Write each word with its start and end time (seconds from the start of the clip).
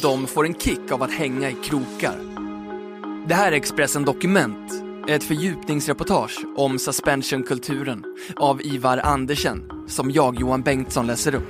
De 0.00 0.26
får 0.26 0.46
en 0.46 0.54
kick 0.54 0.92
av 0.92 1.02
att 1.02 1.12
hänga 1.12 1.50
i 1.50 1.54
krokar. 1.54 2.18
Det 3.26 3.34
här 3.34 3.52
är 3.52 3.56
Expressen 3.56 4.04
Dokument, 4.04 4.72
ett 5.08 5.24
fördjupningsreportage 5.24 6.44
om 6.56 6.78
suspensionkulturen 6.78 8.04
av 8.36 8.62
Ivar 8.62 8.98
Andersen, 8.98 9.70
som 9.86 10.10
jag, 10.10 10.40
Johan 10.40 10.62
Bengtsson, 10.62 11.06
läser 11.06 11.34
upp. 11.34 11.48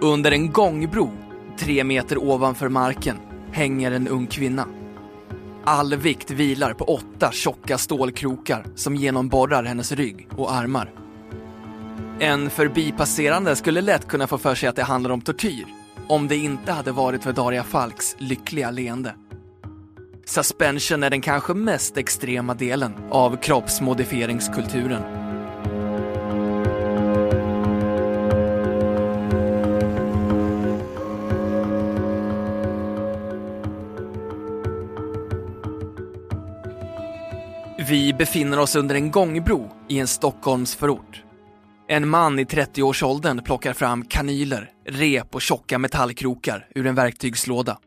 Under 0.00 0.32
en 0.32 0.52
gångbro, 0.52 1.10
tre 1.58 1.84
meter 1.84 2.18
ovanför 2.18 2.68
marken, 2.68 3.16
hänger 3.52 3.92
en 3.92 4.08
ung 4.08 4.26
kvinna. 4.26 4.66
All 5.64 5.94
vikt 5.94 6.30
vilar 6.30 6.74
på 6.74 6.84
åtta 6.84 7.32
tjocka 7.32 7.78
stålkrokar 7.78 8.66
som 8.74 8.96
genomborrar 8.96 9.64
hennes 9.64 9.92
rygg 9.92 10.28
och 10.36 10.52
armar. 10.52 11.01
En 12.20 12.50
förbipasserande 12.50 13.56
skulle 13.56 13.80
lätt 13.80 14.08
kunna 14.08 14.26
få 14.26 14.38
för 14.38 14.54
sig 14.54 14.68
att 14.68 14.76
det 14.76 14.82
handlar 14.82 15.10
om 15.10 15.20
tortyr 15.20 15.64
om 16.12 16.28
det 16.28 16.36
inte 16.36 16.72
hade 16.72 16.92
varit 16.92 17.22
för 17.22 17.32
Daria 17.32 17.64
Falks 17.64 18.16
lyckliga 18.18 18.70
leende. 18.70 19.14
Suspension 20.24 21.02
är 21.02 21.10
den 21.10 21.20
kanske 21.20 21.54
mest 21.54 21.96
extrema 21.96 22.54
delen 22.54 22.94
av 23.10 23.36
kroppsmodifieringskulturen. 23.36 25.02
Vi 37.88 38.14
befinner 38.18 38.58
oss 38.58 38.76
under 38.76 38.94
en 38.94 39.10
gångbro 39.10 39.70
i 39.88 39.98
en 39.98 40.06
Stockholmsförort. 40.06 41.31
En 41.92 42.08
man 42.08 42.38
i 42.38 42.44
30-årsåldern 42.44 43.42
plockar 43.42 43.72
fram 43.72 44.04
kanyler, 44.04 44.70
rep 44.86 45.34
och 45.34 45.42
tjocka 45.42 45.78
metallkrokar 45.78 46.68
ur 46.74 46.86
en 46.86 46.94
verktygslåda. 46.94 47.78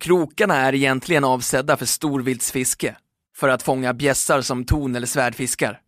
Krokarna 0.00 0.56
är 0.56 0.74
egentligen 0.74 1.24
avsedda 1.24 1.76
för 1.76 1.86
storviltsfiske, 1.86 2.96
för 3.36 3.48
att 3.48 3.62
fånga 3.62 3.94
bjässar 3.94 4.40
som 4.40 4.64
ton 4.64 4.96
eller 4.96 5.06
svärdfiskar. 5.06 5.80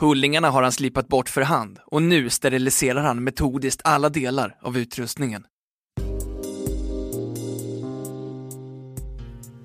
Hullingarna 0.00 0.50
har 0.50 0.62
han 0.62 0.72
slipat 0.72 1.08
bort 1.08 1.28
för 1.28 1.42
hand 1.42 1.78
och 1.86 2.02
nu 2.02 2.30
steriliserar 2.30 3.02
han 3.02 3.24
metodiskt 3.24 3.82
alla 3.84 4.08
delar 4.08 4.56
av 4.62 4.78
utrustningen. 4.78 5.46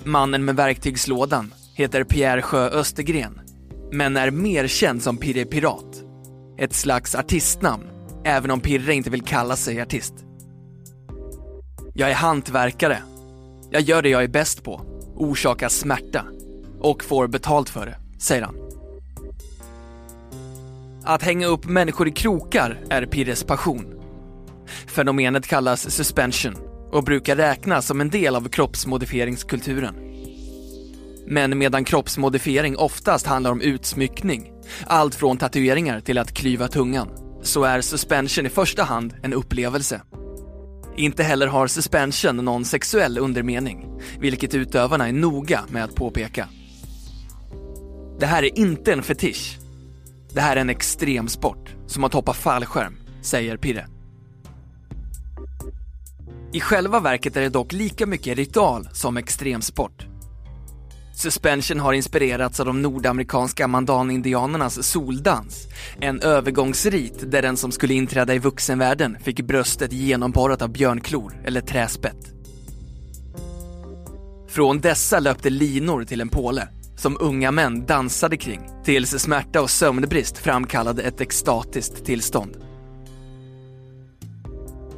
Mannen 0.03 0.45
med 0.45 0.55
verktygslådan 0.55 1.53
heter 1.75 2.03
Pierre 2.03 2.41
Sjö 2.41 2.69
Östergren 2.69 3.46
men 3.91 4.17
är 4.17 4.31
mer 4.31 4.67
känd 4.67 5.03
som 5.03 5.17
Pirre 5.17 5.45
Pirat. 5.45 6.03
Ett 6.57 6.73
slags 6.73 7.15
artistnamn, 7.15 7.83
även 8.23 8.51
om 8.51 8.59
Pirre 8.59 8.93
inte 8.93 9.09
vill 9.09 9.21
kalla 9.21 9.55
sig 9.55 9.81
artist. 9.81 10.13
Jag 11.93 12.09
är 12.11 12.15
hantverkare. 12.15 12.97
Jag 13.71 13.81
gör 13.81 14.01
det 14.01 14.09
jag 14.09 14.23
är 14.23 14.27
bäst 14.27 14.63
på, 14.63 14.81
orsakar 15.15 15.69
smärta 15.69 16.25
och 16.79 17.03
får 17.03 17.27
betalt 17.27 17.69
för 17.69 17.85
det, 17.85 17.97
säger 18.19 18.41
han. 18.41 18.55
Att 21.03 21.23
hänga 21.23 21.47
upp 21.47 21.65
människor 21.65 22.07
i 22.07 22.11
krokar 22.11 22.79
är 22.89 23.05
Pirres 23.05 23.43
passion. 23.43 23.85
Fenomenet 24.87 25.47
kallas 25.47 25.91
suspension 25.91 26.55
och 26.91 27.03
brukar 27.03 27.35
räknas 27.35 27.85
som 27.85 28.01
en 28.01 28.09
del 28.09 28.35
av 28.35 28.49
kroppsmodifieringskulturen. 28.49 30.06
Men 31.29 31.57
medan 31.57 31.85
kroppsmodifiering 31.85 32.77
oftast 32.77 33.25
handlar 33.25 33.51
om 33.51 33.61
utsmyckning, 33.61 34.51
allt 34.85 35.15
från 35.15 35.37
tatueringar 35.37 35.99
till 35.99 36.17
att 36.17 36.33
klyva 36.33 36.67
tungan, 36.67 37.09
så 37.41 37.63
är 37.63 37.81
suspension 37.81 38.45
i 38.45 38.49
första 38.49 38.83
hand 38.83 39.13
en 39.23 39.33
upplevelse. 39.33 40.01
Inte 40.97 41.23
heller 41.23 41.47
har 41.47 41.67
suspension 41.67 42.35
någon 42.35 42.65
sexuell 42.65 43.17
undermening, 43.17 43.85
vilket 44.19 44.55
utövarna 44.55 45.07
är 45.07 45.13
noga 45.13 45.63
med 45.69 45.83
att 45.83 45.95
påpeka. 45.95 46.49
Det 48.19 48.25
här 48.25 48.43
är 48.43 48.59
inte 48.59 48.93
en 48.93 49.03
fetisch. 49.03 49.57
Det 50.33 50.41
här 50.41 50.55
är 50.55 50.61
en 50.61 50.69
extremsport, 50.69 51.75
som 51.87 52.03
att 52.03 52.13
hoppa 52.13 52.33
fallskärm, 52.33 52.97
säger 53.21 53.57
Pirre. 53.57 53.87
I 56.53 56.59
själva 56.59 56.99
verket 56.99 57.37
är 57.37 57.41
det 57.41 57.49
dock 57.49 57.73
lika 57.73 58.05
mycket 58.05 58.37
ritual 58.37 58.89
som 58.93 59.17
extremsport. 59.17 60.07
Suspension 61.17 61.79
har 61.79 61.93
inspirerats 61.93 62.59
av 62.59 62.65
de 62.65 62.81
nordamerikanska 62.81 63.67
mandanindianernas 63.67 64.87
soldans. 64.87 65.67
En 65.99 66.21
övergångsrit 66.21 67.31
där 67.31 67.41
den 67.41 67.57
som 67.57 67.71
skulle 67.71 67.93
inträda 67.93 68.35
i 68.35 68.39
vuxenvärlden 68.39 69.17
fick 69.23 69.41
bröstet 69.41 69.93
genomborrat 69.93 70.61
av 70.61 70.69
björnklor 70.69 71.33
eller 71.45 71.61
träspett. 71.61 72.33
Från 74.47 74.79
dessa 74.79 75.19
löpte 75.19 75.49
linor 75.49 76.03
till 76.03 76.21
en 76.21 76.29
påle 76.29 76.67
som 76.97 77.17
unga 77.19 77.51
män 77.51 77.85
dansade 77.85 78.37
kring 78.37 78.61
tills 78.83 79.19
smärta 79.19 79.61
och 79.61 79.69
sömnbrist 79.69 80.37
framkallade 80.37 81.03
ett 81.03 81.21
extatiskt 81.21 82.05
tillstånd. 82.05 82.57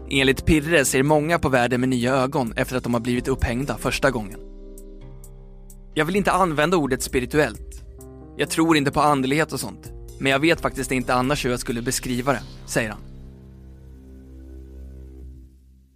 Enligt 0.09 0.45
Pirre 0.45 0.85
ser 0.85 1.03
många 1.03 1.39
på 1.39 1.49
världen 1.49 1.79
med 1.79 1.89
nya 1.89 2.15
ögon 2.15 2.53
efter 2.55 2.77
att 2.77 2.83
de 2.83 2.93
har 2.93 3.01
blivit 3.01 3.27
upphängda 3.27 3.77
första 3.77 4.11
gången. 4.11 4.48
Jag 5.99 6.05
vill 6.05 6.15
inte 6.15 6.31
använda 6.31 6.77
ordet 6.77 7.03
spirituellt. 7.03 7.83
Jag 8.37 8.49
tror 8.49 8.77
inte 8.77 8.91
på 8.91 9.01
andlighet 9.01 9.53
och 9.53 9.59
sånt. 9.59 9.91
Men 10.19 10.31
jag 10.31 10.39
vet 10.39 10.61
faktiskt 10.61 10.91
inte 10.91 11.13
annars 11.13 11.45
hur 11.45 11.49
jag 11.49 11.59
skulle 11.59 11.81
beskriva 11.81 12.33
det, 12.33 12.41
säger 12.65 12.89
han. 12.89 12.99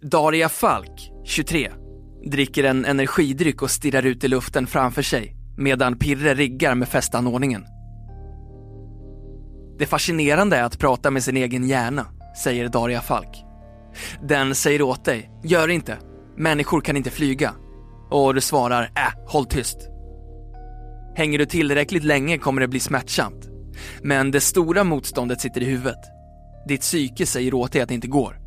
Daria 0.02 0.48
Falk, 0.48 1.10
23, 1.24 1.70
dricker 2.30 2.64
en 2.64 2.84
energidryck 2.84 3.62
och 3.62 3.70
stirrar 3.70 4.06
ut 4.06 4.24
i 4.24 4.28
luften 4.28 4.66
framför 4.66 5.02
sig 5.02 5.36
medan 5.56 5.98
Pirre 5.98 6.34
riggar 6.34 6.74
med 6.74 6.88
festanordningen. 6.88 7.64
Det 9.78 9.86
fascinerande 9.86 10.56
är 10.56 10.62
att 10.62 10.78
prata 10.78 11.10
med 11.10 11.24
sin 11.24 11.36
egen 11.36 11.68
hjärna, 11.68 12.06
säger 12.42 12.68
Daria 12.68 13.00
Falk. 13.00 13.44
Den 14.22 14.54
säger 14.54 14.82
åt 14.82 15.04
dig, 15.04 15.30
gör 15.44 15.68
inte, 15.68 15.98
människor 16.36 16.80
kan 16.80 16.96
inte 16.96 17.10
flyga. 17.10 17.54
Och 18.10 18.34
du 18.34 18.40
svarar, 18.40 18.82
äh, 18.82 19.30
håll 19.32 19.46
tyst. 19.46 19.90
Hänger 21.16 21.38
du 21.38 21.46
tillräckligt 21.46 22.04
länge 22.04 22.38
kommer 22.38 22.60
det 22.60 22.68
bli 22.68 22.80
smärtsamt. 22.80 23.48
Men 24.02 24.30
det 24.30 24.40
stora 24.40 24.84
motståndet 24.84 25.40
sitter 25.40 25.60
i 25.60 25.64
huvudet. 25.64 26.00
Ditt 26.68 26.80
psyke 26.80 27.26
säger 27.26 27.54
åt 27.54 27.72
dig 27.72 27.82
att 27.82 27.88
det 27.88 27.94
inte 27.94 28.08
går. 28.08 28.38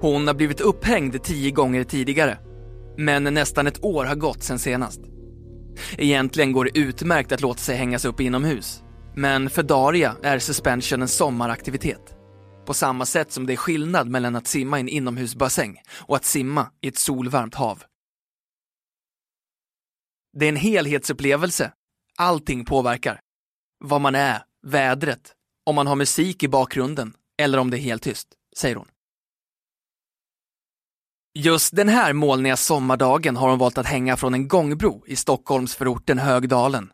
Hon 0.00 0.26
har 0.26 0.34
blivit 0.34 0.60
upphängd 0.60 1.22
tio 1.22 1.50
gånger 1.50 1.84
tidigare. 1.84 2.38
Men 2.96 3.24
nästan 3.24 3.66
ett 3.66 3.84
år 3.84 4.04
har 4.04 4.14
gått 4.14 4.42
sen 4.42 4.58
senast. 4.58 5.00
Egentligen 5.98 6.52
går 6.52 6.64
det 6.64 6.78
utmärkt 6.78 7.32
att 7.32 7.40
låta 7.40 7.58
sig 7.58 7.76
hängas 7.76 8.04
upp 8.04 8.20
inomhus. 8.20 8.82
Men 9.16 9.50
för 9.50 9.62
Daria 9.62 10.16
är 10.22 10.38
suspension 10.38 11.02
en 11.02 11.08
sommaraktivitet. 11.08 12.14
På 12.66 12.74
samma 12.74 13.06
sätt 13.06 13.32
som 13.32 13.46
det 13.46 13.52
är 13.52 13.56
skillnad 13.56 14.08
mellan 14.08 14.36
att 14.36 14.46
simma 14.46 14.78
i 14.78 14.80
en 14.80 14.88
inomhusbassäng 14.88 15.80
och 15.96 16.16
att 16.16 16.24
simma 16.24 16.66
i 16.80 16.88
ett 16.88 16.98
solvarmt 16.98 17.54
hav. 17.54 17.82
Det 20.32 20.44
är 20.44 20.48
en 20.48 20.56
helhetsupplevelse. 20.56 21.72
Allting 22.18 22.64
påverkar. 22.64 23.20
Vad 23.84 24.00
man 24.00 24.14
är, 24.14 24.42
vädret, 24.66 25.32
om 25.66 25.74
man 25.74 25.86
har 25.86 25.96
musik 25.96 26.42
i 26.42 26.48
bakgrunden 26.48 27.14
eller 27.40 27.58
om 27.58 27.70
det 27.70 27.78
är 27.78 27.82
helt 27.82 28.02
tyst, 28.02 28.28
säger 28.56 28.76
hon. 28.76 28.88
Just 31.34 31.76
den 31.76 31.88
här 31.88 32.12
molniga 32.12 32.56
sommardagen 32.56 33.36
har 33.36 33.48
hon 33.48 33.58
valt 33.58 33.78
att 33.78 33.86
hänga 33.86 34.16
från 34.16 34.34
en 34.34 34.48
gångbro 34.48 35.04
i 35.06 35.16
Stockholmsförorten 35.16 36.18
Högdalen. 36.18 36.92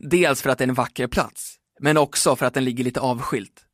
Dels 0.00 0.42
för 0.42 0.50
att 0.50 0.58
det 0.58 0.64
är 0.64 0.68
en 0.68 0.74
vacker 0.74 1.06
plats, 1.06 1.56
men 1.80 1.96
också 1.96 2.36
för 2.36 2.46
att 2.46 2.54
den 2.54 2.64
ligger 2.64 2.84
lite 2.84 3.00
avskilt. 3.00 3.66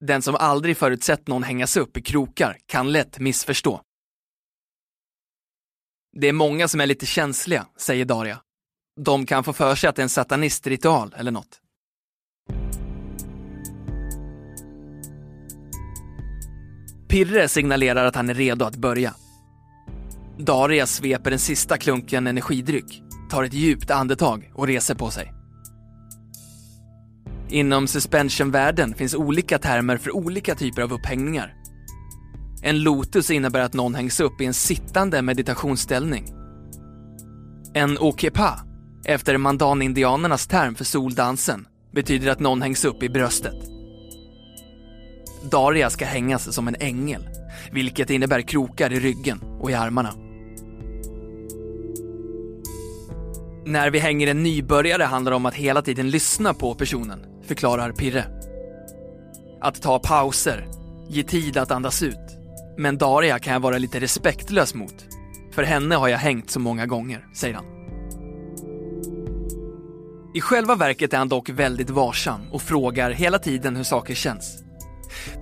Den 0.00 0.22
som 0.22 0.34
aldrig 0.34 0.76
förutsett 0.76 1.28
någon 1.28 1.42
hängas 1.42 1.76
upp 1.76 1.96
i 1.96 2.02
krokar 2.02 2.58
kan 2.66 2.92
lätt 2.92 3.18
missförstå. 3.18 3.80
Det 6.18 6.28
är 6.28 6.32
många 6.32 6.68
som 6.68 6.80
är 6.80 6.86
lite 6.86 7.06
känsliga, 7.06 7.66
säger 7.78 8.04
Daria. 8.04 8.38
De 9.00 9.26
kan 9.26 9.44
få 9.44 9.52
för 9.52 9.74
sig 9.74 9.88
att 9.88 9.96
det 9.96 10.00
är 10.00 10.04
en 10.04 10.08
satanistritual 10.08 11.14
eller 11.18 11.30
något. 11.30 11.60
Pirre 17.08 17.48
signalerar 17.48 18.04
att 18.04 18.16
han 18.16 18.30
är 18.30 18.34
redo 18.34 18.64
att 18.64 18.76
börja. 18.76 19.14
Daria 20.38 20.86
sveper 20.86 21.30
den 21.30 21.38
sista 21.38 21.78
klunken 21.78 22.26
energidryck, 22.26 23.02
tar 23.30 23.44
ett 23.44 23.54
djupt 23.54 23.90
andetag 23.90 24.50
och 24.54 24.66
reser 24.66 24.94
på 24.94 25.10
sig. 25.10 25.32
Inom 27.48 27.86
suspensionvärlden 27.86 28.94
finns 28.94 29.14
olika 29.14 29.58
termer 29.58 29.96
för 29.96 30.16
olika 30.16 30.54
typer 30.54 30.82
av 30.82 30.92
upphängningar. 30.92 31.55
En 32.66 32.82
lotus 32.82 33.30
innebär 33.30 33.60
att 33.60 33.74
någon 33.74 33.94
hängs 33.94 34.20
upp 34.20 34.40
i 34.40 34.44
en 34.44 34.54
sittande 34.54 35.22
meditationsställning. 35.22 36.26
En 37.74 37.98
okepa, 37.98 38.60
efter 39.04 39.38
mandanindianernas 39.38 40.46
term 40.46 40.74
för 40.74 40.84
soldansen, 40.84 41.66
betyder 41.92 42.30
att 42.30 42.40
någon 42.40 42.62
hängs 42.62 42.84
upp 42.84 43.02
i 43.02 43.08
bröstet. 43.08 43.54
Daria 45.50 45.90
ska 45.90 46.04
hängas 46.04 46.54
som 46.54 46.68
en 46.68 46.76
ängel, 46.80 47.28
vilket 47.72 48.10
innebär 48.10 48.40
krokar 48.40 48.92
i 48.92 49.00
ryggen 49.00 49.40
och 49.60 49.70
i 49.70 49.74
armarna. 49.74 50.12
När 53.66 53.90
vi 53.90 53.98
hänger 53.98 54.26
en 54.26 54.42
nybörjare 54.42 55.02
handlar 55.02 55.32
det 55.32 55.36
om 55.36 55.46
att 55.46 55.54
hela 55.54 55.82
tiden 55.82 56.10
lyssna 56.10 56.54
på 56.54 56.74
personen, 56.74 57.26
förklarar 57.42 57.92
Pirre. 57.92 58.24
Att 59.60 59.82
ta 59.82 59.98
pauser, 59.98 60.68
ge 61.08 61.22
tid 61.22 61.56
att 61.56 61.70
andas 61.70 62.02
ut. 62.02 62.35
Men 62.78 62.98
Daria 62.98 63.38
kan 63.38 63.52
jag 63.52 63.60
vara 63.60 63.78
lite 63.78 64.00
respektlös 64.00 64.74
mot. 64.74 65.06
För 65.52 65.62
henne 65.62 65.94
har 65.94 66.08
jag 66.08 66.18
hängt 66.18 66.50
så 66.50 66.60
många 66.60 66.86
gånger, 66.86 67.26
säger 67.34 67.54
han. 67.54 67.64
I 70.34 70.40
själva 70.40 70.74
verket 70.74 71.12
är 71.12 71.18
han 71.18 71.28
dock 71.28 71.48
väldigt 71.48 71.90
varsam 71.90 72.40
och 72.52 72.62
frågar 72.62 73.10
hela 73.10 73.38
tiden 73.38 73.76
hur 73.76 73.84
saker 73.84 74.14
känns. 74.14 74.62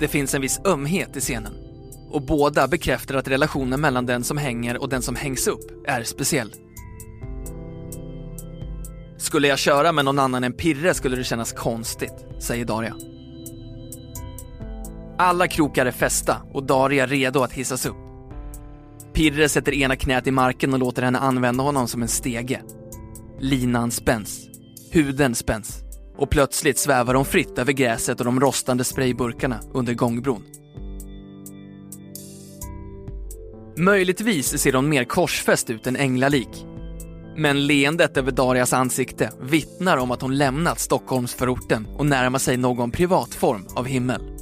Det 0.00 0.08
finns 0.08 0.34
en 0.34 0.40
viss 0.40 0.60
ömhet 0.64 1.16
i 1.16 1.20
scenen 1.20 1.52
och 2.10 2.22
båda 2.22 2.68
bekräftar 2.68 3.14
att 3.14 3.28
relationen 3.28 3.80
mellan 3.80 4.06
den 4.06 4.24
som 4.24 4.38
hänger 4.38 4.78
och 4.78 4.88
den 4.88 5.02
som 5.02 5.16
hängs 5.16 5.46
upp 5.46 5.86
är 5.88 6.02
speciell. 6.02 6.52
Skulle 9.18 9.48
jag 9.48 9.58
köra 9.58 9.92
med 9.92 10.04
någon 10.04 10.18
annan 10.18 10.44
än 10.44 10.52
Pirre 10.52 10.94
skulle 10.94 11.16
det 11.16 11.24
kännas 11.24 11.52
konstigt, 11.52 12.26
säger 12.40 12.64
Daria. 12.64 12.94
Alla 15.18 15.48
krokar 15.48 15.86
är 15.86 15.90
fästa 15.90 16.42
och 16.52 16.66
Daria 16.66 17.06
redo 17.06 17.42
att 17.42 17.52
hissas 17.52 17.86
upp. 17.86 17.96
Pirre 19.12 19.48
sätter 19.48 19.74
ena 19.74 19.96
knät 19.96 20.26
i 20.26 20.30
marken 20.30 20.72
och 20.72 20.78
låter 20.78 21.02
henne 21.02 21.18
använda 21.18 21.64
honom 21.64 21.88
som 21.88 22.02
en 22.02 22.08
stege. 22.08 22.62
Linan 23.40 23.90
spänns, 23.90 24.48
huden 24.90 25.34
spänns 25.34 25.80
och 26.16 26.30
plötsligt 26.30 26.78
svävar 26.78 27.14
hon 27.14 27.24
fritt 27.24 27.58
över 27.58 27.72
gräset 27.72 28.18
och 28.18 28.24
de 28.24 28.40
rostande 28.40 28.84
sprayburkarna 28.84 29.60
under 29.72 29.94
gångbron. 29.94 30.42
Möjligtvis 33.76 34.58
ser 34.58 34.72
hon 34.72 34.88
mer 34.88 35.04
korsfäst 35.04 35.70
ut 35.70 35.86
än 35.86 35.96
änglalik. 35.96 36.66
Men 37.36 37.66
leendet 37.66 38.16
över 38.16 38.32
Darias 38.32 38.72
ansikte 38.72 39.32
vittnar 39.40 39.96
om 39.96 40.10
att 40.10 40.22
hon 40.22 40.36
lämnat 40.36 40.78
Stockholmsförorten 40.78 41.86
och 41.86 42.06
närmar 42.06 42.38
sig 42.38 42.56
någon 42.56 42.90
privatform 42.90 43.66
av 43.74 43.86
himmel. 43.86 44.33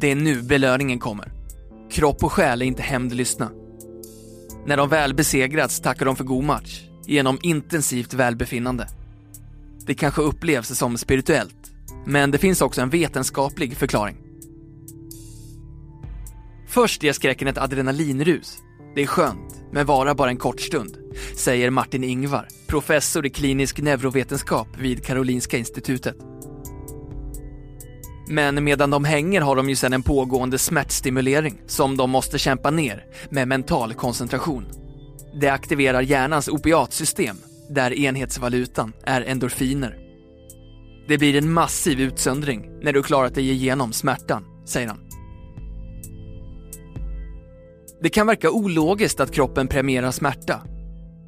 Det 0.00 0.10
är 0.10 0.16
nu 0.16 0.42
belöningen 0.42 0.98
kommer. 0.98 1.32
Kropp 1.90 2.24
och 2.24 2.32
själ 2.32 2.62
är 2.62 2.66
inte 2.66 2.82
hämndlystna. 2.82 3.50
När 4.66 4.76
de 4.76 4.88
väl 4.88 5.14
besegrats 5.14 5.80
tackar 5.80 6.06
de 6.06 6.16
för 6.16 6.24
god 6.24 6.44
match 6.44 6.82
genom 7.06 7.38
intensivt 7.42 8.14
välbefinnande. 8.14 8.88
Det 9.86 9.94
kanske 9.94 10.22
upplevs 10.22 10.78
som 10.78 10.98
spirituellt, 10.98 11.72
men 12.06 12.30
det 12.30 12.38
finns 12.38 12.62
också 12.62 12.80
en 12.80 12.90
vetenskaplig 12.90 13.76
förklaring. 13.76 14.16
Först 16.68 17.02
ger 17.02 17.12
skräcken 17.12 17.48
ett 17.48 17.58
adrenalinrus. 17.58 18.58
Det 18.94 19.02
är 19.02 19.06
skönt, 19.06 19.62
men 19.72 19.86
varar 19.86 20.14
bara 20.14 20.30
en 20.30 20.36
kort 20.36 20.60
stund, 20.60 20.96
säger 21.36 21.70
Martin 21.70 22.04
Ingvar, 22.04 22.48
professor 22.66 23.26
i 23.26 23.30
klinisk 23.30 23.78
neurovetenskap 23.78 24.68
vid 24.78 25.04
Karolinska 25.04 25.58
institutet. 25.58 26.16
Men 28.28 28.64
medan 28.64 28.90
de 28.90 29.04
hänger 29.04 29.40
har 29.40 29.56
de 29.56 29.68
ju 29.68 29.76
sedan 29.76 29.92
en 29.92 30.02
pågående 30.02 30.58
smärtstimulering 30.58 31.60
som 31.66 31.96
de 31.96 32.10
måste 32.10 32.38
kämpa 32.38 32.70
ner 32.70 33.04
med 33.30 33.48
mental 33.48 33.94
koncentration. 33.94 34.66
Det 35.40 35.48
aktiverar 35.48 36.00
hjärnans 36.00 36.48
opiatsystem 36.48 37.36
där 37.70 37.98
enhetsvalutan 37.98 38.92
är 39.04 39.22
endorfiner. 39.22 39.98
Det 41.08 41.18
blir 41.18 41.36
en 41.36 41.52
massiv 41.52 42.00
utsöndring 42.00 42.70
när 42.82 42.92
du 42.92 43.02
klarat 43.02 43.34
dig 43.34 43.50
igenom 43.50 43.92
smärtan, 43.92 44.44
säger 44.64 44.88
han. 44.88 45.00
Det 48.02 48.08
kan 48.08 48.26
verka 48.26 48.50
ologiskt 48.50 49.20
att 49.20 49.32
kroppen 49.32 49.68
premierar 49.68 50.10
smärta. 50.10 50.62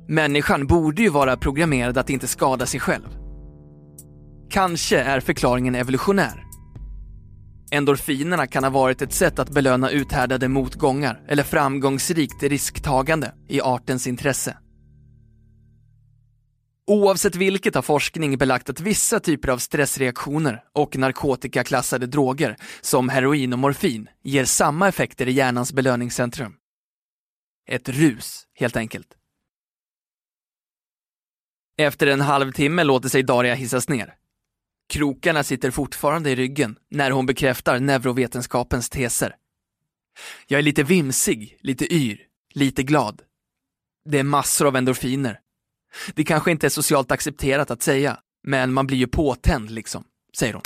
Människan 0.09 0.67
borde 0.67 1.03
ju 1.03 1.09
vara 1.09 1.37
programmerad 1.37 1.99
att 1.99 2.11
inte 2.11 2.27
skada 2.27 2.67
sig 2.67 2.81
själv. 2.81 3.09
Kanske 4.51 4.99
är 4.99 5.21
förklaringen 5.21 5.75
evolutionär. 5.75 6.48
Endorfinerna 7.71 8.47
kan 8.47 8.65
ha 8.65 8.71
varit 8.71 9.03
ett 9.03 9.13
sätt 9.13 9.39
att 9.39 9.51
belöna 9.51 9.91
uthärdade 9.91 10.49
motgångar 10.49 11.25
eller 11.29 11.43
framgångsrikt 11.43 12.43
risktagande 12.43 13.35
i 13.49 13.61
artens 13.61 14.07
intresse. 14.07 14.59
Oavsett 16.87 17.37
vilket 17.37 17.75
har 17.75 17.83
forskning 17.83 18.39
belagt 18.39 18.71
att 18.71 18.81
vissa 18.81 19.21
typer 19.21 19.49
av 19.49 19.59
stressreaktioner 19.59 20.65
och 20.75 20.97
narkotikaklassade 20.97 22.07
droger 22.07 22.57
som 22.81 23.09
heroin 23.09 23.53
och 23.53 23.59
morfin 23.59 24.09
ger 24.23 24.45
samma 24.45 24.89
effekter 24.89 25.29
i 25.29 25.33
hjärnans 25.33 25.73
belöningscentrum. 25.73 26.55
Ett 27.71 27.89
rus, 27.89 28.47
helt 28.55 28.77
enkelt. 28.77 29.09
Efter 31.79 32.07
en 32.07 32.21
halvtimme 32.21 32.85
låter 32.85 33.09
sig 33.09 33.23
Daria 33.23 33.55
hissas 33.55 33.89
ner. 33.89 34.15
Krokarna 34.89 35.43
sitter 35.43 35.71
fortfarande 35.71 36.31
i 36.31 36.37
ryggen 36.37 36.77
när 36.91 37.11
hon 37.11 37.27
bekräftar 37.27 37.81
neurovetenskapens 37.81 38.91
teser. 38.91 39.35
Jag 40.47 40.59
är 40.59 40.63
lite 40.63 40.83
vimsig, 40.83 41.59
lite 41.61 41.95
yr, 41.95 42.21
lite 42.55 42.83
glad. 42.83 43.23
Det 44.05 44.19
är 44.19 44.23
massor 44.23 44.67
av 44.67 44.77
endorfiner. 44.77 45.41
Det 46.15 46.25
kanske 46.25 46.51
inte 46.51 46.67
är 46.67 46.71
socialt 46.71 47.11
accepterat 47.11 47.71
att 47.71 47.83
säga, 47.83 48.19
men 48.47 48.73
man 48.73 48.87
blir 48.87 48.99
ju 48.99 49.07
påtänd 49.07 49.71
liksom, 49.71 50.05
säger 50.39 50.55
hon. 50.55 50.63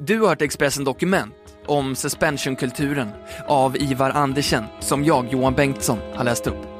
Du 0.00 0.20
har 0.20 0.28
hört 0.28 0.42
Expressen 0.42 0.84
Dokument 0.84 1.34
om 1.66 1.96
suspensionkulturen 1.96 3.08
av 3.46 3.76
Ivar 3.76 4.10
Andersen 4.10 4.64
som 4.80 5.04
jag, 5.04 5.32
Johan 5.32 5.54
Bengtsson, 5.54 5.98
har 6.14 6.24
läst 6.24 6.46
upp. 6.46 6.79